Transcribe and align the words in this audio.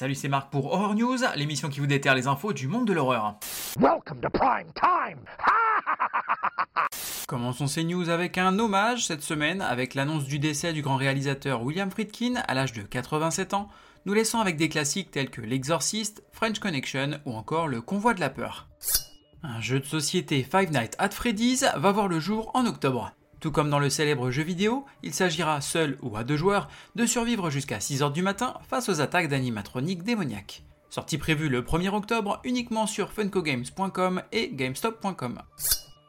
Salut, 0.00 0.14
c'est 0.14 0.28
Marc 0.28 0.50
pour 0.50 0.72
Horror 0.72 0.94
News, 0.94 1.18
l'émission 1.36 1.68
qui 1.68 1.78
vous 1.78 1.86
déterre 1.86 2.14
les 2.14 2.26
infos 2.26 2.54
du 2.54 2.68
monde 2.68 2.86
de 2.86 2.94
l'horreur. 2.94 3.34
Welcome 3.78 4.22
to 4.22 4.30
prime 4.30 4.72
time. 4.74 5.18
Commençons 7.28 7.66
ces 7.66 7.84
news 7.84 8.08
avec 8.08 8.38
un 8.38 8.58
hommage 8.58 9.04
cette 9.04 9.20
semaine 9.20 9.60
avec 9.60 9.92
l'annonce 9.92 10.24
du 10.24 10.38
décès 10.38 10.72
du 10.72 10.80
grand 10.80 10.96
réalisateur 10.96 11.62
William 11.62 11.90
Friedkin 11.90 12.36
à 12.48 12.54
l'âge 12.54 12.72
de 12.72 12.80
87 12.80 13.52
ans, 13.52 13.68
nous 14.06 14.14
laissant 14.14 14.40
avec 14.40 14.56
des 14.56 14.70
classiques 14.70 15.10
tels 15.10 15.28
que 15.28 15.42
L'Exorciste, 15.42 16.22
French 16.32 16.60
Connection 16.60 17.20
ou 17.26 17.34
encore 17.34 17.68
Le 17.68 17.82
Convoi 17.82 18.14
de 18.14 18.20
la 18.20 18.30
Peur. 18.30 18.68
Un 19.42 19.60
jeu 19.60 19.80
de 19.80 19.84
société 19.84 20.42
Five 20.42 20.72
Nights 20.72 20.96
at 20.98 21.10
Freddy's 21.10 21.66
va 21.76 21.92
voir 21.92 22.08
le 22.08 22.20
jour 22.20 22.50
en 22.54 22.64
octobre. 22.64 23.12
Tout 23.40 23.50
comme 23.50 23.70
dans 23.70 23.78
le 23.78 23.88
célèbre 23.88 24.30
jeu 24.30 24.42
vidéo, 24.42 24.84
il 25.02 25.14
s'agira 25.14 25.60
seul 25.62 25.96
ou 26.02 26.16
à 26.16 26.24
deux 26.24 26.36
joueurs 26.36 26.68
de 26.94 27.06
survivre 27.06 27.48
jusqu'à 27.48 27.78
6h 27.78 28.12
du 28.12 28.22
matin 28.22 28.54
face 28.68 28.90
aux 28.90 29.00
attaques 29.00 29.28
d'animatroniques 29.28 30.02
démoniaques. 30.02 30.62
Sortie 30.90 31.18
prévue 31.18 31.48
le 31.48 31.62
1er 31.62 31.94
octobre 31.94 32.40
uniquement 32.44 32.86
sur 32.86 33.12
funcogames.com 33.12 34.22
et 34.32 34.50
gamestop.com. 34.52 35.40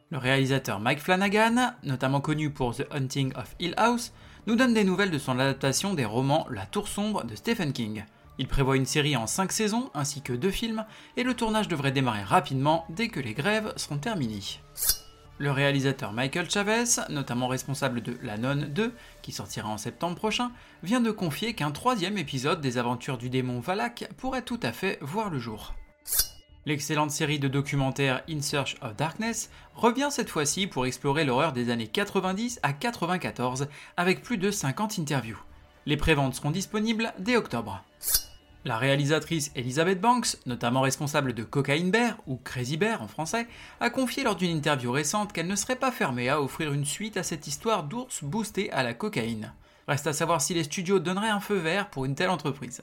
Le 0.10 0.18
réalisateur 0.18 0.82
Mike 0.82 1.00
Flanagan, 1.00 1.74
notamment 1.84 2.20
connu 2.20 2.50
pour 2.50 2.76
The 2.76 2.86
Hunting 2.92 3.34
of 3.38 3.56
Hill 3.60 3.76
House, 3.78 4.12
nous 4.48 4.56
donne 4.56 4.74
des 4.74 4.84
nouvelles 4.84 5.12
de 5.12 5.18
son 5.18 5.40
adaptation 5.40 5.94
des 5.94 6.04
romans 6.04 6.48
La 6.50 6.66
Tour 6.66 6.90
Sombre 6.90 7.24
de 7.24 7.36
Stephen 7.36 7.72
King. 7.72 8.04
Il 8.40 8.48
prévoit 8.48 8.76
une 8.76 8.86
série 8.86 9.16
en 9.16 9.28
5 9.28 9.52
saisons 9.54 9.90
ainsi 9.94 10.22
que 10.22 10.34
2 10.34 10.50
films 10.50 10.86
et 11.16 11.24
le 11.24 11.34
tournage 11.34 11.70
devrait 11.70 11.92
démarrer 11.92 12.24
rapidement 12.24 12.86
dès 12.90 13.08
que 13.08 13.20
les 13.22 13.34
grèves 13.34 13.72
seront 13.78 14.00
terminées. 14.00 14.60
Le 15.42 15.50
réalisateur 15.50 16.14
Michael 16.14 16.52
Chavez, 16.52 16.84
notamment 17.10 17.48
responsable 17.48 18.04
de 18.04 18.16
La 18.22 18.38
Nonne 18.38 18.68
2, 18.68 18.94
qui 19.24 19.32
sortira 19.32 19.70
en 19.70 19.80
septembre 19.80 20.16
prochain, 20.16 20.52
vient 20.84 21.02
de 21.02 21.10
confier 21.10 21.56
qu'un 21.56 21.72
troisième 21.72 22.20
épisode 22.20 22.62
des 22.62 22.78
aventures 22.78 23.18
du 23.18 23.32
démon 23.32 23.60
Valak 23.60 24.08
pourrait 24.18 24.44
tout 24.44 24.60
à 24.62 24.72
fait 24.72 25.00
voir 25.02 25.32
le 25.32 25.40
jour. 25.40 25.74
L'excellente 26.68 27.10
série 27.10 27.40
de 27.40 27.48
documentaires 27.48 28.22
In 28.30 28.44
Search 28.44 28.76
of 28.84 28.96
Darkness 28.96 29.50
revient 29.74 30.10
cette 30.12 30.30
fois-ci 30.30 30.68
pour 30.68 30.86
explorer 30.86 31.26
l'horreur 31.26 31.54
des 31.54 31.72
années 31.72 31.88
90 31.88 32.60
à 32.62 32.72
94 32.72 33.68
avec 33.98 34.22
plus 34.22 34.38
de 34.38 34.52
50 34.52 35.00
interviews. 35.00 35.42
Les 35.88 35.98
préventes 35.98 36.36
seront 36.36 36.52
disponibles 36.52 37.14
dès 37.18 37.36
octobre. 37.36 37.84
La 38.64 38.78
réalisatrice 38.78 39.52
Elizabeth 39.56 40.00
Banks, 40.00 40.38
notamment 40.46 40.82
responsable 40.82 41.34
de 41.34 41.44
Cocaine 41.44 41.90
Bear 41.90 42.18
ou 42.28 42.38
Crazy 42.38 42.78
Bear 42.78 43.02
en 43.02 43.08
français, 43.08 43.48
a 43.80 43.90
confié 43.90 44.24
lors 44.24 44.36
d'une 44.36 44.56
interview 44.56 44.92
récente 44.92 45.34
qu'elle 45.34 45.48
ne 45.48 45.56
serait 45.56 45.76
pas 45.76 45.92
fermée 45.92 46.30
à 46.30 46.40
offrir 46.40 46.72
une 46.72 46.86
suite 46.86 47.18
à 47.18 47.24
cette 47.24 47.48
histoire 47.48 47.84
d'ours 47.84 48.24
boosté 48.24 48.72
à 48.72 48.84
la 48.84 48.94
cocaïne. 48.94 49.54
Reste 49.88 50.06
à 50.06 50.14
savoir 50.14 50.42
si 50.42 50.54
les 50.54 50.66
studios 50.66 51.00
donneraient 51.00 51.30
un 51.30 51.40
feu 51.40 51.58
vert 51.58 51.90
pour 51.90 52.06
une 52.06 52.14
telle 52.14 52.30
entreprise. 52.30 52.82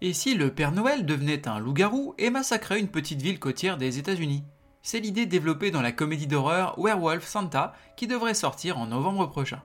Et 0.00 0.14
si 0.14 0.34
le 0.34 0.50
Père 0.50 0.72
Noël 0.72 1.04
devenait 1.04 1.46
un 1.46 1.58
loup-garou 1.58 2.14
et 2.16 2.30
massacrait 2.30 2.80
une 2.80 2.88
petite 2.88 3.20
ville 3.20 3.38
côtière 3.38 3.76
des 3.76 3.98
États-Unis? 3.98 4.44
C'est 4.82 5.00
l'idée 5.00 5.26
développée 5.26 5.70
dans 5.70 5.82
la 5.82 5.92
comédie 5.92 6.26
d'horreur 6.26 6.74
Werewolf 6.78 7.26
Santa 7.26 7.74
qui 7.96 8.06
devrait 8.06 8.34
sortir 8.34 8.78
en 8.78 8.86
novembre 8.86 9.26
prochain. 9.26 9.62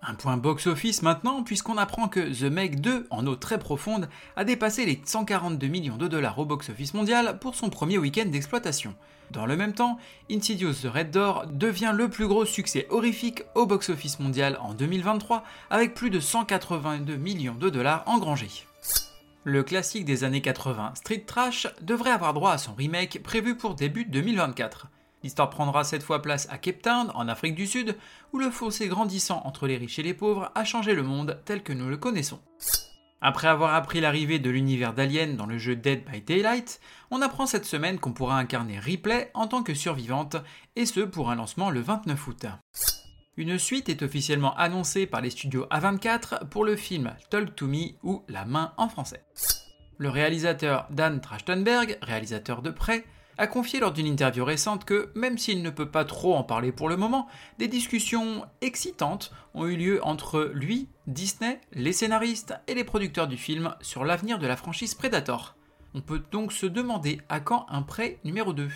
Un 0.00 0.14
point 0.14 0.36
box-office 0.36 1.02
maintenant, 1.02 1.42
puisqu'on 1.42 1.76
apprend 1.76 2.08
que 2.08 2.20
The 2.20 2.50
Meg 2.50 2.80
2, 2.80 3.08
en 3.10 3.26
eau 3.26 3.34
très 3.34 3.58
profonde, 3.58 4.08
a 4.36 4.44
dépassé 4.44 4.86
les 4.86 5.00
142 5.04 5.66
millions 5.66 5.96
de 5.96 6.06
dollars 6.06 6.38
au 6.38 6.44
box-office 6.44 6.94
mondial 6.94 7.38
pour 7.40 7.56
son 7.56 7.68
premier 7.68 7.98
week-end 7.98 8.26
d'exploitation. 8.26 8.94
Dans 9.32 9.44
le 9.44 9.56
même 9.56 9.74
temps, 9.74 9.98
Insidious 10.30 10.74
The 10.82 10.86
Red 10.86 11.10
Door 11.10 11.48
devient 11.48 11.92
le 11.94 12.08
plus 12.08 12.28
gros 12.28 12.44
succès 12.44 12.86
horrifique 12.90 13.42
au 13.54 13.66
box-office 13.66 14.20
mondial 14.20 14.58
en 14.62 14.72
2023, 14.72 15.44
avec 15.68 15.94
plus 15.94 16.10
de 16.10 16.20
182 16.20 17.16
millions 17.16 17.56
de 17.56 17.68
dollars 17.68 18.04
engrangés. 18.06 18.66
Le 19.44 19.62
classique 19.62 20.04
des 20.04 20.24
années 20.24 20.42
80, 20.42 20.92
Street 20.94 21.24
Trash, 21.26 21.66
devrait 21.82 22.10
avoir 22.10 22.34
droit 22.34 22.52
à 22.52 22.58
son 22.58 22.74
remake 22.74 23.22
prévu 23.22 23.56
pour 23.56 23.74
début 23.74 24.04
2024. 24.04 24.88
L'histoire 25.28 25.50
prendra 25.50 25.84
cette 25.84 26.02
fois 26.02 26.22
place 26.22 26.48
à 26.50 26.56
Cape 26.56 26.80
Town, 26.80 27.10
en 27.12 27.28
Afrique 27.28 27.54
du 27.54 27.66
Sud, 27.66 27.98
où 28.32 28.38
le 28.38 28.50
fossé 28.50 28.88
grandissant 28.88 29.42
entre 29.44 29.66
les 29.66 29.76
riches 29.76 29.98
et 29.98 30.02
les 30.02 30.14
pauvres 30.14 30.50
a 30.54 30.64
changé 30.64 30.94
le 30.94 31.02
monde 31.02 31.42
tel 31.44 31.62
que 31.62 31.74
nous 31.74 31.90
le 31.90 31.98
connaissons. 31.98 32.40
Après 33.20 33.46
avoir 33.46 33.74
appris 33.74 34.00
l'arrivée 34.00 34.38
de 34.38 34.48
l'univers 34.48 34.94
d'Alien 34.94 35.36
dans 35.36 35.44
le 35.44 35.58
jeu 35.58 35.76
Dead 35.76 36.02
by 36.10 36.22
Daylight, 36.22 36.80
on 37.10 37.20
apprend 37.20 37.44
cette 37.44 37.66
semaine 37.66 37.98
qu'on 37.98 38.14
pourra 38.14 38.38
incarner 38.38 38.78
Ripley 38.78 39.30
en 39.34 39.46
tant 39.46 39.62
que 39.62 39.74
survivante, 39.74 40.36
et 40.76 40.86
ce 40.86 41.00
pour 41.00 41.30
un 41.30 41.34
lancement 41.34 41.68
le 41.68 41.80
29 41.80 42.26
août. 42.26 42.46
Une 43.36 43.58
suite 43.58 43.90
est 43.90 44.00
officiellement 44.00 44.56
annoncée 44.56 45.04
par 45.04 45.20
les 45.20 45.28
studios 45.28 45.66
A24 45.70 46.48
pour 46.48 46.64
le 46.64 46.74
film 46.74 47.12
Talk 47.28 47.54
to 47.54 47.66
Me 47.66 47.98
ou 48.02 48.24
La 48.28 48.46
main 48.46 48.72
en 48.78 48.88
français. 48.88 49.26
Le 49.98 50.08
réalisateur 50.08 50.86
Dan 50.88 51.20
Trachtenberg, 51.20 51.98
réalisateur 52.00 52.62
de 52.62 52.70
Prêt, 52.70 53.04
a 53.38 53.46
confié 53.46 53.80
lors 53.80 53.92
d'une 53.92 54.06
interview 54.06 54.44
récente 54.44 54.84
que, 54.84 55.10
même 55.14 55.38
s'il 55.38 55.62
ne 55.62 55.70
peut 55.70 55.88
pas 55.88 56.04
trop 56.04 56.34
en 56.34 56.42
parler 56.42 56.72
pour 56.72 56.88
le 56.88 56.96
moment, 56.96 57.28
des 57.58 57.68
discussions 57.68 58.44
excitantes 58.60 59.32
ont 59.54 59.66
eu 59.66 59.76
lieu 59.76 60.04
entre 60.04 60.50
lui, 60.52 60.88
Disney, 61.06 61.60
les 61.72 61.92
scénaristes 61.92 62.54
et 62.66 62.74
les 62.74 62.84
producteurs 62.84 63.28
du 63.28 63.36
film 63.36 63.74
sur 63.80 64.04
l'avenir 64.04 64.38
de 64.38 64.46
la 64.46 64.56
franchise 64.56 64.94
Predator. 64.94 65.54
On 65.94 66.00
peut 66.00 66.22
donc 66.30 66.52
se 66.52 66.66
demander 66.66 67.20
à 67.28 67.40
quand 67.40 67.64
un 67.70 67.82
prêt 67.82 68.18
numéro 68.24 68.52
2. 68.52 68.68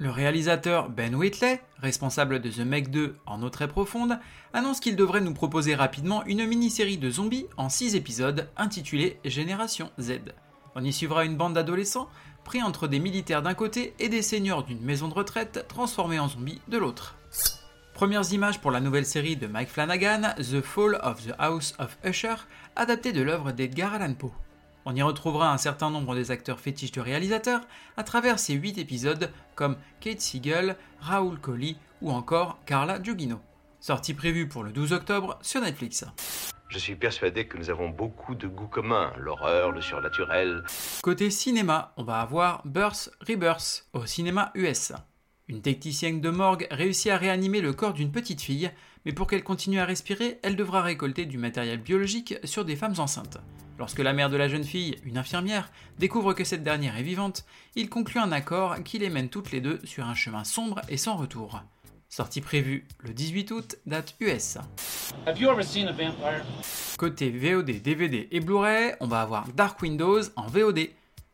Le 0.00 0.10
réalisateur 0.10 0.90
Ben 0.90 1.16
Whitley, 1.16 1.60
responsable 1.78 2.40
de 2.40 2.50
The 2.50 2.60
Meg 2.60 2.88
2 2.88 3.16
en 3.26 3.42
eau 3.42 3.50
très 3.50 3.66
profonde, 3.66 4.20
annonce 4.52 4.78
qu'il 4.78 4.94
devrait 4.94 5.20
nous 5.20 5.34
proposer 5.34 5.74
rapidement 5.74 6.24
une 6.24 6.46
mini-série 6.46 6.98
de 6.98 7.10
zombies 7.10 7.46
en 7.56 7.68
6 7.68 7.96
épisodes 7.96 8.48
intitulée 8.56 9.18
Génération 9.24 9.90
Z. 9.98 10.20
On 10.80 10.84
y 10.84 10.92
suivra 10.92 11.24
une 11.24 11.36
bande 11.36 11.54
d'adolescents 11.54 12.08
pris 12.44 12.62
entre 12.62 12.86
des 12.86 13.00
militaires 13.00 13.42
d'un 13.42 13.54
côté 13.54 13.94
et 13.98 14.08
des 14.08 14.22
seigneurs 14.22 14.62
d'une 14.62 14.80
maison 14.80 15.08
de 15.08 15.14
retraite 15.14 15.66
transformés 15.66 16.20
en 16.20 16.28
zombies 16.28 16.60
de 16.68 16.78
l'autre. 16.78 17.16
Premières 17.94 18.32
images 18.32 18.60
pour 18.60 18.70
la 18.70 18.78
nouvelle 18.78 19.04
série 19.04 19.34
de 19.34 19.48
Mike 19.48 19.70
Flanagan, 19.70 20.34
The 20.36 20.60
Fall 20.60 21.00
of 21.02 21.26
the 21.26 21.34
House 21.36 21.74
of 21.80 21.98
Usher, 22.04 22.36
adaptée 22.76 23.12
de 23.12 23.22
l'œuvre 23.22 23.50
d'Edgar 23.50 23.94
Allan 23.94 24.14
Poe. 24.14 24.30
On 24.84 24.94
y 24.94 25.02
retrouvera 25.02 25.52
un 25.52 25.58
certain 25.58 25.90
nombre 25.90 26.14
des 26.14 26.30
acteurs 26.30 26.60
fétiches 26.60 26.92
du 26.92 27.00
réalisateur 27.00 27.62
à 27.96 28.04
travers 28.04 28.38
ces 28.38 28.54
8 28.54 28.78
épisodes 28.78 29.32
comme 29.56 29.78
Kate 29.98 30.20
Siegel, 30.20 30.76
Raoul 31.00 31.40
Coley 31.40 31.74
ou 32.02 32.12
encore 32.12 32.60
Carla 32.66 33.02
Giugino. 33.02 33.40
Sortie 33.80 34.14
prévue 34.14 34.46
pour 34.46 34.62
le 34.62 34.70
12 34.70 34.92
octobre 34.92 35.40
sur 35.42 35.60
Netflix. 35.60 36.04
Je 36.68 36.78
suis 36.78 36.96
persuadé 36.96 37.46
que 37.46 37.56
nous 37.56 37.70
avons 37.70 37.88
beaucoup 37.88 38.34
de 38.34 38.46
goûts 38.46 38.68
communs, 38.68 39.12
l'horreur, 39.16 39.72
le 39.72 39.80
surnaturel. 39.80 40.64
Côté 41.02 41.30
cinéma, 41.30 41.94
on 41.96 42.04
va 42.04 42.20
avoir 42.20 42.60
Birth 42.66 43.10
Rebirth 43.26 43.86
au 43.94 44.04
cinéma 44.04 44.52
US. 44.54 44.92
Une 45.48 45.62
technicienne 45.62 46.20
de 46.20 46.28
morgue 46.28 46.66
réussit 46.70 47.10
à 47.10 47.16
réanimer 47.16 47.62
le 47.62 47.72
corps 47.72 47.94
d'une 47.94 48.12
petite 48.12 48.42
fille, 48.42 48.70
mais 49.06 49.14
pour 49.14 49.26
qu'elle 49.26 49.42
continue 49.42 49.80
à 49.80 49.86
respirer, 49.86 50.38
elle 50.42 50.56
devra 50.56 50.82
récolter 50.82 51.24
du 51.24 51.38
matériel 51.38 51.78
biologique 51.78 52.34
sur 52.44 52.66
des 52.66 52.76
femmes 52.76 52.98
enceintes. 52.98 53.38
Lorsque 53.78 54.00
la 54.00 54.12
mère 54.12 54.28
de 54.28 54.36
la 54.36 54.48
jeune 54.48 54.64
fille, 54.64 54.96
une 55.04 55.16
infirmière, 55.16 55.70
découvre 55.98 56.34
que 56.34 56.44
cette 56.44 56.64
dernière 56.64 56.98
est 56.98 57.02
vivante, 57.02 57.46
il 57.76 57.88
conclut 57.88 58.20
un 58.20 58.32
accord 58.32 58.82
qui 58.84 58.98
les 58.98 59.08
mène 59.08 59.30
toutes 59.30 59.52
les 59.52 59.62
deux 59.62 59.80
sur 59.84 60.04
un 60.04 60.14
chemin 60.14 60.44
sombre 60.44 60.82
et 60.90 60.98
sans 60.98 61.16
retour. 61.16 61.62
Sortie 62.10 62.40
prévue 62.40 62.86
le 63.00 63.12
18 63.12 63.50
août, 63.50 63.76
date 63.84 64.14
US. 64.20 64.56
Côté 66.96 67.30
VOD, 67.30 67.82
DVD 67.82 68.28
et 68.30 68.40
Blu-ray, 68.40 68.94
on 69.00 69.06
va 69.06 69.20
avoir 69.20 69.46
Dark 69.48 69.80
Windows 69.82 70.22
en 70.36 70.46
VOD. 70.46 70.88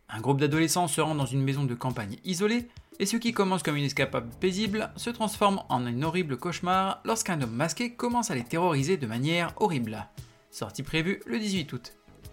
Un 0.09 0.21
groupe 0.21 0.41
d'adolescents 0.41 0.89
se 0.89 1.01
rend 1.01 1.15
dans 1.15 1.27
une 1.27 1.43
maison 1.43 1.65
de 1.65 1.75
campagne 1.75 2.17
isolée, 2.25 2.69
et 2.99 3.07
ce 3.07 3.17
qui 3.17 3.33
commence 3.33 3.63
comme 3.63 3.77
une 3.77 3.85
escapade 3.85 4.29
paisible 4.41 4.91
se 4.97 5.11
transforme 5.11 5.63
en 5.69 5.87
un 5.87 6.03
horrible 6.03 6.37
cauchemar 6.37 7.01
lorsqu'un 7.05 7.41
homme 7.41 7.55
masqué 7.55 7.93
commence 7.93 8.33
à 8.33 8.35
les 8.35 8.45
terroriser 8.45 8.97
de 8.97 9.07
manière 9.07 9.53
horrible. 9.59 10.07
Sortie 10.51 10.83
prévue 10.83 11.21
le 11.27 11.39
18 11.39 11.73
août. 11.73 11.93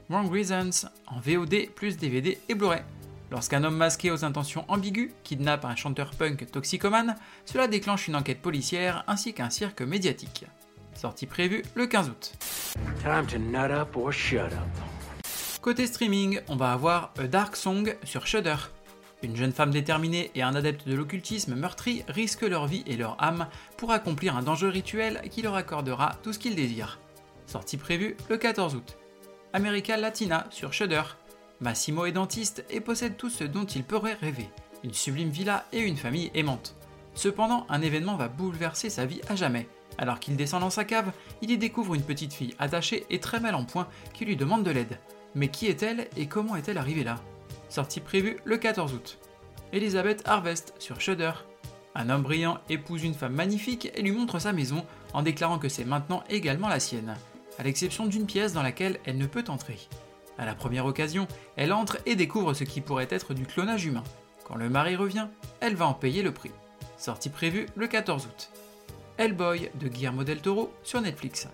Wrong 0.09 0.31
Reasons 0.31 0.88
en 1.07 1.19
VOD 1.19 1.69
plus 1.75 1.95
DVD 1.95 2.39
et 2.49 2.55
Blu-ray. 2.55 2.81
Lorsqu'un 3.31 3.63
homme 3.63 3.78
masqué 3.78 4.12
aux 4.12 4.25
intentions 4.25 4.66
ambiguës 4.68 5.12
kidnappe 5.24 5.63
un 5.63 5.78
chanteur 5.78 6.12
punk 6.12 6.51
toxicomane, 6.51 7.16
cela 7.45 7.69
déclenche 7.69 8.10
une 8.10 8.18
enquête 8.18 8.42
policière 8.42 9.06
ainsi 9.07 9.33
qu'un 9.33 9.50
cirque 9.50 9.81
médiatique. 9.81 10.45
Sortie 10.94 11.28
prévue 11.28 11.63
le 11.74 11.88
15 11.88 12.10
août. 12.10 12.33
Côté 15.62 15.88
streaming, 15.88 16.42
on 16.50 16.57
va 16.57 16.74
avoir 16.74 17.13
A 17.18 17.28
Dark 17.28 17.56
Song 17.56 17.95
sur 18.04 18.28
Shudder. 18.28 18.57
Une 19.24 19.38
jeune 19.38 19.54
femme 19.54 19.72
déterminée 19.72 20.31
et 20.36 20.42
un 20.42 20.56
adepte 20.56 20.86
de 20.88 20.95
l'occultisme 20.95 21.56
meurtri 21.56 22.04
risquent 22.10 22.42
leur 22.42 22.68
vie 22.68 22.84
et 22.86 22.98
leur 22.98 23.16
âme 23.24 23.48
pour 23.77 23.92
accomplir 23.92 24.36
un 24.36 24.42
dangereux 24.42 24.72
rituel 24.72 25.22
qui 25.30 25.42
leur 25.42 25.56
accordera 25.56 26.18
tout 26.22 26.34
ce 26.34 26.39
qu'ils 26.39 26.56
désirent. 26.56 27.00
Sortie 27.45 27.77
prévue 27.77 28.18
le 28.30 28.38
14 28.38 28.75
août. 28.75 28.98
America 29.54 29.95
Latina 29.95 30.48
sur 30.50 30.74
Shudder. 30.74 31.04
Massimo 31.62 32.06
est 32.06 32.12
dentiste 32.12 32.66
et 32.72 32.81
possède 32.81 33.18
tout 33.18 33.30
ce 33.30 33.44
dont 33.44 33.66
il 33.66 33.84
pourrait 33.84 34.18
rêver, 34.19 34.50
une 34.84 34.96
sublime 34.96 35.30
villa 35.30 35.66
et 35.72 35.80
une 35.80 35.96
famille 35.96 36.31
aimante. 36.34 36.75
Cependant, 37.13 37.68
un 37.69 37.84
événement 37.84 38.16
va 38.16 38.30
bouleverser 38.30 38.90
sa 38.90 39.06
vie 39.06 39.22
à 39.30 39.36
jamais. 39.36 39.68
Alors 40.00 40.19
qu'il 40.19 40.36
descend 40.36 40.62
dans 40.62 40.72
sa 40.72 40.86
cave, 40.86 41.12
il 41.44 41.52
y 41.52 41.60
découvre 41.60 41.94
une 41.94 42.02
petite 42.02 42.34
fille 42.34 42.56
attachée 42.58 43.06
et 43.12 43.19
très 43.19 43.40
mal 43.40 43.54
en 43.54 43.63
point 43.63 43.88
qui 44.13 44.25
lui 44.25 44.36
demande 44.36 44.63
de 44.63 44.72
l'aide. 44.72 44.98
Mais 45.36 45.50
qui 45.50 45.68
est-elle 45.68 46.08
et 46.18 46.25
comment 46.25 46.56
est-elle 46.56 46.80
arrivée 46.80 47.04
là? 47.04 47.22
Sortie 47.69 48.00
prévue 48.00 48.38
le 48.44 48.58
14 48.58 48.94
août. 48.96 49.19
Elizabeth 49.72 50.28
Harvest 50.28 50.74
sur 50.80 51.00
Shudder. 51.00 51.31
Un 51.94 52.10
homme 52.10 52.24
brillant 52.24 52.58
épouse 52.69 53.04
une 53.04 53.13
femme 53.13 53.36
magnifique 53.36 53.92
et 53.94 54.02
lui 54.02 54.12
montre 54.12 54.40
sa 54.40 54.52
maison 54.52 54.84
en 55.13 55.22
déclarant 55.22 55.60
que 55.60 55.69
c'est 55.69 55.86
maintenant 55.86 56.24
également 56.28 56.69
la 56.69 56.80
sienne, 56.80 57.16
à 57.60 57.63
l'exception 57.63 58.08
d'une 58.08 58.25
pièce 58.25 58.54
dans 58.54 58.63
laquelle 58.63 59.00
elle 59.06 59.18
ne 59.18 59.28
peut 59.28 59.44
entrer. 59.48 59.78
À 60.41 60.45
la 60.45 60.55
première 60.55 60.88
occasion, 60.88 61.27
elle 61.55 61.71
entre 61.71 61.99
et 62.07 62.15
découvre 62.15 62.55
ce 62.55 62.63
qui 62.63 62.81
pourrait 62.81 63.07
être 63.11 63.35
du 63.35 63.45
clonage 63.45 63.85
humain. 63.85 64.03
Quand 64.43 64.55
le 64.55 64.69
mari 64.71 64.95
revient, 64.95 65.27
elle 65.59 65.75
va 65.75 65.85
en 65.85 65.93
payer 65.93 66.23
le 66.23 66.33
prix. 66.33 66.49
Sortie 66.97 67.29
prévue 67.29 67.67
le 67.75 67.88
14 67.88 68.25
août. 68.25 68.49
Hellboy 69.19 69.69
de 69.75 69.88
Guillermo 69.88 70.23
del 70.23 70.41
Toro 70.41 70.73
sur 70.81 70.99
Netflix. 70.99 71.47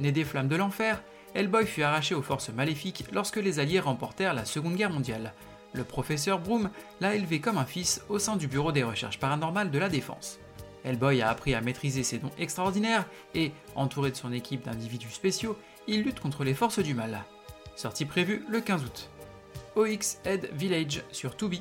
Né 0.00 0.12
des 0.12 0.24
flammes 0.24 0.48
de 0.48 0.56
l'enfer, 0.56 1.02
Hellboy 1.34 1.66
fut 1.66 1.82
arraché 1.82 2.14
aux 2.14 2.22
forces 2.22 2.48
maléfiques 2.48 3.04
lorsque 3.12 3.36
les 3.36 3.58
Alliés 3.58 3.80
remportèrent 3.80 4.32
la 4.32 4.46
Seconde 4.46 4.76
Guerre 4.76 4.88
mondiale. 4.88 5.34
Le 5.74 5.84
professeur 5.84 6.38
Broom 6.38 6.70
l'a 7.02 7.14
élevé 7.14 7.38
comme 7.38 7.58
un 7.58 7.66
fils 7.66 8.02
au 8.08 8.18
sein 8.18 8.36
du 8.36 8.46
Bureau 8.46 8.72
des 8.72 8.82
recherches 8.82 9.18
paranormales 9.18 9.70
de 9.70 9.78
la 9.78 9.90
Défense. 9.90 10.38
Hellboy 10.84 11.20
a 11.20 11.28
appris 11.28 11.54
à 11.54 11.60
maîtriser 11.60 12.02
ses 12.02 12.16
dons 12.16 12.32
extraordinaires 12.38 13.04
et, 13.34 13.52
entouré 13.74 14.10
de 14.10 14.16
son 14.16 14.32
équipe 14.32 14.64
d'individus 14.64 15.10
spéciaux, 15.10 15.58
il 15.86 16.02
lutte 16.02 16.20
contre 16.20 16.44
les 16.44 16.54
forces 16.54 16.78
du 16.78 16.94
mal. 16.94 17.24
Sortie 17.76 18.04
prévue 18.04 18.44
le 18.48 18.60
15 18.60 18.84
août. 18.84 19.10
OX 19.76 20.18
Head 20.24 20.50
Village 20.52 21.02
sur 21.10 21.36
Tubi. 21.36 21.60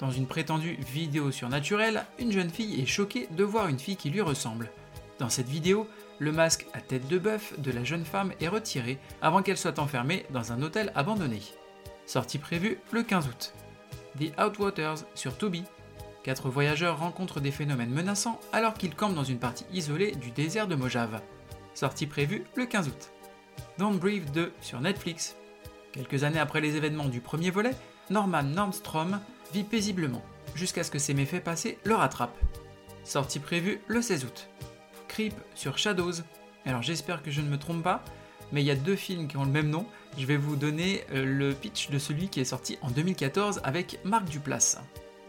Dans 0.00 0.10
une 0.10 0.26
prétendue 0.26 0.76
vidéo 0.92 1.30
surnaturelle, 1.30 2.04
une 2.18 2.32
jeune 2.32 2.50
fille 2.50 2.80
est 2.80 2.86
choquée 2.86 3.28
de 3.30 3.44
voir 3.44 3.68
une 3.68 3.78
fille 3.78 3.96
qui 3.96 4.10
lui 4.10 4.20
ressemble. 4.20 4.70
Dans 5.20 5.28
cette 5.28 5.48
vidéo, 5.48 5.88
le 6.18 6.32
masque 6.32 6.66
à 6.72 6.80
tête 6.80 7.06
de 7.06 7.18
bœuf 7.18 7.58
de 7.58 7.70
la 7.70 7.84
jeune 7.84 8.04
femme 8.04 8.32
est 8.40 8.48
retiré 8.48 8.98
avant 9.22 9.42
qu'elle 9.42 9.56
soit 9.56 9.78
enfermée 9.78 10.26
dans 10.30 10.52
un 10.52 10.60
hôtel 10.62 10.92
abandonné. 10.96 11.40
Sortie 12.06 12.38
prévue 12.38 12.78
le 12.90 13.04
15 13.04 13.28
août. 13.28 13.54
The 14.18 14.32
Outwaters 14.40 15.04
sur 15.14 15.36
Tubi. 15.38 15.64
Quatre 16.24 16.48
voyageurs 16.48 16.98
rencontrent 16.98 17.40
des 17.40 17.52
phénomènes 17.52 17.90
menaçants 17.90 18.40
alors 18.52 18.74
qu'ils 18.74 18.94
campent 18.96 19.14
dans 19.14 19.24
une 19.24 19.38
partie 19.38 19.66
isolée 19.72 20.12
du 20.12 20.30
désert 20.30 20.66
de 20.66 20.74
Mojave. 20.74 21.20
Sortie 21.74 22.06
prévue 22.06 22.44
le 22.56 22.66
15 22.66 22.88
août. 22.88 23.10
Don't 23.78 23.98
Breathe 23.98 24.30
2 24.32 24.52
sur 24.60 24.80
Netflix. 24.80 25.36
Quelques 25.94 26.24
années 26.24 26.40
après 26.40 26.60
les 26.60 26.74
événements 26.74 27.08
du 27.08 27.20
premier 27.20 27.50
volet, 27.50 27.70
Norman 28.10 28.42
Normstrom 28.42 29.20
vit 29.52 29.62
paisiblement, 29.62 30.22
jusqu'à 30.56 30.82
ce 30.82 30.90
que 30.90 30.98
ses 30.98 31.14
méfaits 31.14 31.44
passés 31.44 31.78
le 31.84 31.94
rattrapent. 31.94 32.36
Sortie 33.04 33.38
prévue 33.38 33.80
le 33.86 34.02
16 34.02 34.24
août. 34.24 34.48
Creep 35.06 35.34
sur 35.54 35.78
Shadows. 35.78 36.24
Alors 36.66 36.82
j'espère 36.82 37.22
que 37.22 37.30
je 37.30 37.40
ne 37.40 37.48
me 37.48 37.58
trompe 37.58 37.84
pas, 37.84 38.02
mais 38.50 38.60
il 38.60 38.66
y 38.66 38.72
a 38.72 38.74
deux 38.74 38.96
films 38.96 39.28
qui 39.28 39.36
ont 39.36 39.44
le 39.44 39.52
même 39.52 39.70
nom. 39.70 39.86
Je 40.18 40.26
vais 40.26 40.36
vous 40.36 40.56
donner 40.56 41.04
euh, 41.12 41.24
le 41.24 41.54
pitch 41.54 41.90
de 41.90 42.00
celui 42.00 42.28
qui 42.28 42.40
est 42.40 42.44
sorti 42.44 42.76
en 42.82 42.90
2014 42.90 43.60
avec 43.62 44.00
Marc 44.04 44.24
Duplass. 44.24 44.80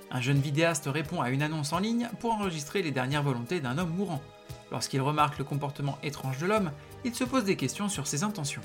Un 0.10 0.22
jeune 0.22 0.40
vidéaste 0.40 0.90
répond 0.92 1.22
à 1.22 1.30
une 1.30 1.44
annonce 1.44 1.74
en 1.74 1.80
ligne 1.80 2.10
pour 2.20 2.34
enregistrer 2.34 2.82
les 2.82 2.92
dernières 2.92 3.22
volontés 3.22 3.60
d'un 3.60 3.78
homme 3.78 3.94
mourant. 3.94 4.24
Lorsqu'il 4.72 5.02
remarque 5.02 5.38
le 5.38 5.44
comportement 5.44 6.00
étrange 6.02 6.40
de 6.40 6.48
l'homme, 6.48 6.72
il 7.04 7.14
se 7.14 7.24
pose 7.24 7.44
des 7.44 7.56
questions 7.56 7.88
sur 7.88 8.08
ses 8.08 8.24
intentions. 8.24 8.64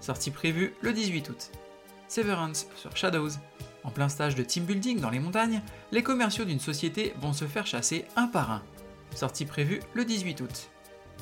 Sortie 0.00 0.30
prévue 0.30 0.74
le 0.80 0.92
18 0.92 1.28
août. 1.28 1.50
Severance 2.08 2.66
sur 2.76 2.96
Shadows. 2.96 3.30
En 3.84 3.90
plein 3.90 4.08
stage 4.08 4.34
de 4.34 4.42
team 4.42 4.64
building 4.64 5.00
dans 5.00 5.10
les 5.10 5.18
montagnes, 5.18 5.62
les 5.92 6.02
commerciaux 6.02 6.44
d'une 6.44 6.60
société 6.60 7.14
vont 7.20 7.32
se 7.32 7.46
faire 7.46 7.66
chasser 7.66 8.04
un 8.16 8.26
par 8.26 8.50
un. 8.50 8.62
Sortie 9.14 9.44
prévue 9.44 9.80
le 9.94 10.04
18 10.04 10.40
août. 10.40 10.70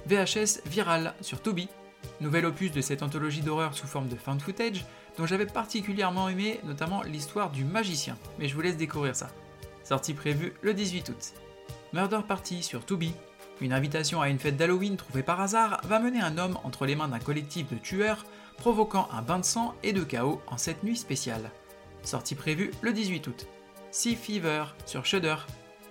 VHS 0.06 0.61
Viral 0.67 1.14
sur 1.20 1.40
Tubi. 1.40 1.69
Nouvel 2.20 2.46
opus 2.46 2.70
de 2.70 2.81
cette 2.81 3.02
anthologie 3.02 3.40
d'horreur 3.40 3.75
sous 3.75 3.87
forme 3.87 4.08
de 4.08 4.17
found 4.17 4.40
footage, 4.40 4.84
dont 5.19 5.26
j'avais 5.26 5.46
particulièrement 5.46 6.29
aimé 6.29 6.61
notamment 6.64 7.02
l'histoire 7.02 7.50
du 7.50 7.64
magicien, 7.64 8.17
mais 8.38 8.49
je 8.49 8.55
vous 8.55 8.61
laisse 8.61 8.76
découvrir 8.76 9.17
ça. 9.17 9.29
Sortie 9.82 10.14
prévue 10.14 10.52
le 10.62 10.75
18 10.75 11.08
août. 11.08 11.32
Murder 11.93 12.20
Party 12.26 12.62
sur 12.62 12.84
Tubi. 12.84 13.12
Une 13.61 13.72
invitation 13.72 14.20
à 14.20 14.29
une 14.29 14.38
fête 14.38 14.56
d'Halloween 14.56 14.96
trouvée 14.96 15.22
par 15.22 15.40
hasard 15.40 15.81
va 15.84 15.99
mener 15.99 16.20
un 16.20 16.37
homme 16.37 16.58
entre 16.62 16.84
les 16.84 16.94
mains 16.94 17.08
d'un 17.08 17.19
collectif 17.19 17.69
de 17.70 17.76
tueurs, 17.76 18.26
provoquant 18.58 19.08
un 19.12 19.23
bain 19.23 19.38
de 19.38 19.44
sang 19.44 19.75
et 19.82 19.93
de 19.93 20.03
chaos 20.03 20.41
en 20.47 20.56
cette 20.56 20.82
nuit 20.82 20.97
spéciale. 20.97 21.50
Sortie 22.03 22.35
prévue 22.35 22.70
le 22.82 22.93
18 22.93 23.26
août. 23.26 23.47
Sea 23.91 24.17
Fever 24.17 24.64
sur 24.85 25.05
Shudder. 25.05 25.37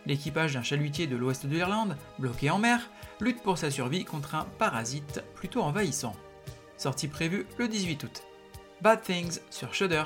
L'équipage 0.06 0.53
d'un 0.53 0.63
chalutier 0.63 1.07
de 1.07 1.15
l'ouest 1.15 1.45
de 1.45 1.53
l'Irlande, 1.53 1.97
bloqué 2.19 2.50
en 2.50 2.59
mer, 2.59 2.89
lutte 3.19 3.41
pour 3.41 3.57
sa 3.57 3.71
survie 3.71 4.06
contre 4.06 4.35
un 4.35 4.45
parasite 4.57 5.23
plutôt 5.35 5.62
envahissant. 5.62 6.15
Sortie 6.77 7.07
prévue 7.07 7.47
le 7.57 7.67
18 7.67 8.03
août. 8.03 8.23
Bad 8.81 9.01
Things 9.01 9.39
sur 9.50 9.73
Shudder. 9.73 10.03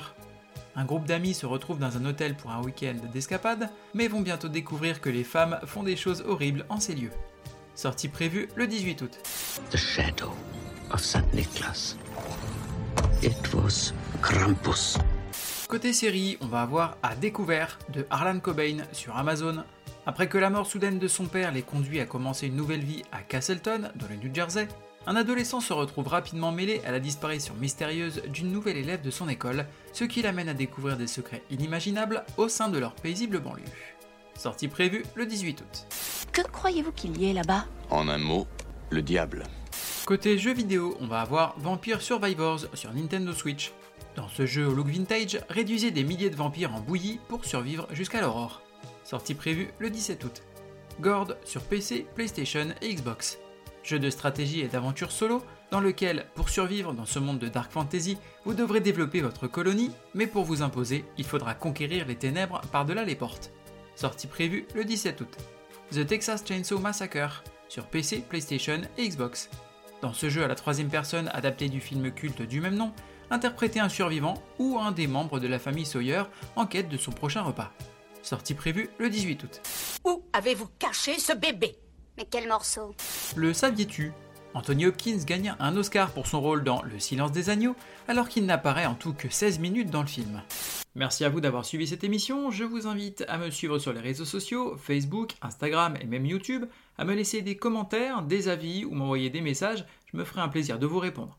Un 0.76 0.84
groupe 0.84 1.04
d'amis 1.04 1.34
se 1.34 1.46
retrouve 1.46 1.78
dans 1.78 1.96
un 1.96 2.04
hôtel 2.04 2.36
pour 2.36 2.52
un 2.52 2.62
week-end 2.62 2.96
d'escapade, 3.12 3.68
mais 3.92 4.08
vont 4.08 4.20
bientôt 4.20 4.48
découvrir 4.48 5.00
que 5.00 5.10
les 5.10 5.24
femmes 5.24 5.58
font 5.66 5.82
des 5.82 5.96
choses 5.96 6.22
horribles 6.26 6.64
en 6.68 6.78
ces 6.78 6.94
lieux. 6.94 7.12
Sortie 7.74 8.08
prévue 8.08 8.48
le 8.54 8.66
18 8.66 9.02
août. 9.02 9.18
The 9.70 9.76
shadow 9.76 10.32
of 10.90 11.02
St. 11.02 11.32
Nicholas. 11.34 11.96
It 13.22 13.52
was 13.52 13.92
Krampus. 14.22 14.96
Côté 15.68 15.92
série, 15.92 16.38
on 16.40 16.46
va 16.46 16.62
avoir 16.62 16.96
À 17.02 17.14
découvert 17.14 17.78
de 17.92 18.06
Harlan 18.08 18.40
Cobain 18.40 18.78
sur 18.92 19.14
Amazon. 19.14 19.62
Après 20.06 20.26
que 20.26 20.38
la 20.38 20.48
mort 20.48 20.66
soudaine 20.66 20.98
de 20.98 21.06
son 21.06 21.26
père 21.26 21.52
l'ait 21.52 21.60
conduit 21.60 22.00
à 22.00 22.06
commencer 22.06 22.46
une 22.46 22.56
nouvelle 22.56 22.82
vie 22.82 23.02
à 23.12 23.20
Castleton, 23.20 23.90
dans 23.94 24.08
le 24.08 24.16
New 24.16 24.34
Jersey, 24.34 24.68
un 25.06 25.16
adolescent 25.16 25.60
se 25.60 25.74
retrouve 25.74 26.08
rapidement 26.08 26.50
mêlé 26.50 26.80
à 26.86 26.92
la 26.92 26.98
disparition 26.98 27.52
mystérieuse 27.60 28.22
d'une 28.28 28.50
nouvelle 28.50 28.78
élève 28.78 29.02
de 29.02 29.10
son 29.10 29.28
école, 29.28 29.66
ce 29.92 30.04
qui 30.04 30.22
l'amène 30.22 30.48
à 30.48 30.54
découvrir 30.54 30.96
des 30.96 31.06
secrets 31.06 31.42
inimaginables 31.50 32.24
au 32.38 32.48
sein 32.48 32.70
de 32.70 32.78
leur 32.78 32.94
paisible 32.94 33.40
banlieue. 33.40 33.64
Sortie 34.34 34.68
prévue 34.68 35.04
le 35.14 35.26
18 35.26 35.60
août. 35.60 35.86
Que 36.32 36.40
croyez-vous 36.40 36.92
qu'il 36.92 37.20
y 37.20 37.28
ait 37.28 37.34
là-bas? 37.34 37.66
En 37.90 38.08
un 38.08 38.16
mot, 38.16 38.46
le 38.88 39.02
diable. 39.02 39.44
Côté 40.06 40.38
jeux 40.38 40.54
vidéo, 40.54 40.96
on 41.00 41.06
va 41.06 41.20
avoir 41.20 41.54
Vampire 41.58 42.00
Survivors 42.00 42.60
sur 42.74 42.92
Nintendo 42.92 43.32
Switch. 43.32 43.72
Dans 44.16 44.28
ce 44.28 44.44
jeu 44.44 44.66
au 44.66 44.74
look 44.74 44.88
vintage, 44.88 45.38
réduisez 45.48 45.92
des 45.92 46.02
milliers 46.02 46.30
de 46.30 46.36
vampires 46.36 46.74
en 46.74 46.80
bouillie 46.80 47.20
pour 47.28 47.44
survivre 47.44 47.86
jusqu'à 47.92 48.20
l'aurore. 48.20 48.60
Sortie 49.04 49.34
prévue 49.34 49.68
le 49.78 49.88
17 49.88 50.24
août. 50.24 50.42
Gord 51.00 51.34
sur 51.44 51.62
PC, 51.62 52.06
PlayStation 52.16 52.68
et 52.82 52.92
Xbox. 52.92 53.38
Jeu 53.84 54.00
de 54.00 54.10
stratégie 54.10 54.60
et 54.60 54.68
d'aventure 54.68 55.12
solo, 55.12 55.42
dans 55.70 55.80
lequel, 55.80 56.26
pour 56.34 56.48
survivre 56.48 56.92
dans 56.92 57.06
ce 57.06 57.20
monde 57.20 57.38
de 57.38 57.48
Dark 57.48 57.70
Fantasy, 57.70 58.18
vous 58.44 58.54
devrez 58.54 58.80
développer 58.80 59.20
votre 59.20 59.46
colonie, 59.46 59.92
mais 60.14 60.26
pour 60.26 60.44
vous 60.44 60.62
imposer, 60.62 61.04
il 61.18 61.24
faudra 61.24 61.54
conquérir 61.54 62.06
les 62.06 62.16
ténèbres 62.16 62.62
par-delà 62.72 63.04
les 63.04 63.14
portes. 63.14 63.52
Sortie 63.94 64.26
prévue 64.26 64.66
le 64.74 64.84
17 64.84 65.20
août. 65.20 65.36
The 65.92 66.04
Texas 66.06 66.42
Chainsaw 66.44 66.78
Massacre 66.78 67.44
sur 67.68 67.86
PC, 67.86 68.24
PlayStation 68.28 68.80
et 68.98 69.08
Xbox. 69.08 69.48
Dans 70.02 70.12
ce 70.14 70.30
jeu 70.30 70.42
à 70.42 70.48
la 70.48 70.54
troisième 70.54 70.88
personne 70.88 71.30
adapté 71.34 71.68
du 71.68 71.80
film 71.80 72.10
culte 72.10 72.42
du 72.42 72.60
même 72.60 72.74
nom, 72.74 72.92
interprétez 73.30 73.80
un 73.80 73.90
survivant 73.90 74.34
ou 74.58 74.78
un 74.78 74.92
des 74.92 75.06
membres 75.06 75.40
de 75.40 75.46
la 75.46 75.58
famille 75.58 75.84
Sawyer 75.84 76.22
en 76.56 76.66
quête 76.66 76.88
de 76.88 76.96
son 76.96 77.12
prochain 77.12 77.42
repas. 77.42 77.70
Sortie 78.22 78.54
prévue 78.54 78.88
le 78.98 79.10
18 79.10 79.42
août. 79.42 79.60
Où 80.04 80.22
avez-vous 80.32 80.68
caché 80.78 81.18
ce 81.18 81.34
bébé? 81.34 81.76
Mais 82.16 82.26
quel 82.30 82.48
morceau? 82.48 82.94
Le 83.36 83.52
saviez-tu? 83.52 84.12
Anthony 84.52 84.86
Hopkins 84.86 85.18
gagne 85.24 85.54
un 85.60 85.76
Oscar 85.76 86.10
pour 86.10 86.26
son 86.26 86.40
rôle 86.40 86.64
dans 86.64 86.82
Le 86.82 86.98
silence 86.98 87.30
des 87.30 87.50
agneaux, 87.50 87.76
alors 88.08 88.28
qu'il 88.28 88.46
n'apparaît 88.46 88.86
en 88.86 88.94
tout 88.94 89.12
que 89.12 89.28
16 89.28 89.60
minutes 89.60 89.90
dans 89.90 90.02
le 90.02 90.08
film. 90.08 90.42
Merci 90.96 91.24
à 91.24 91.28
vous 91.28 91.40
d'avoir 91.40 91.64
suivi 91.64 91.86
cette 91.86 92.02
émission, 92.02 92.50
je 92.50 92.64
vous 92.64 92.88
invite 92.88 93.24
à 93.28 93.38
me 93.38 93.50
suivre 93.50 93.78
sur 93.78 93.92
les 93.92 94.00
réseaux 94.00 94.24
sociaux, 94.24 94.76
Facebook, 94.76 95.34
Instagram 95.40 95.94
et 96.00 96.06
même 96.06 96.26
YouTube, 96.26 96.64
à 96.98 97.04
me 97.04 97.14
laisser 97.14 97.42
des 97.42 97.56
commentaires, 97.56 98.22
des 98.22 98.48
avis 98.48 98.84
ou 98.84 98.90
m'envoyer 98.90 99.30
des 99.30 99.40
messages, 99.40 99.84
je 100.12 100.16
me 100.16 100.24
ferai 100.24 100.40
un 100.40 100.48
plaisir 100.48 100.80
de 100.80 100.86
vous 100.86 100.98
répondre. 100.98 101.38